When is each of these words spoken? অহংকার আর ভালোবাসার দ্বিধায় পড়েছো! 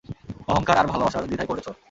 অহংকার 0.47 0.75
আর 0.77 0.87
ভালোবাসার 0.87 1.27
দ্বিধায় 1.27 1.49
পড়েছো! 1.49 1.71